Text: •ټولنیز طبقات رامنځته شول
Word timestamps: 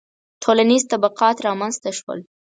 •ټولنیز 0.43 0.83
طبقات 0.91 1.37
رامنځته 1.47 1.89
شول 1.99 2.19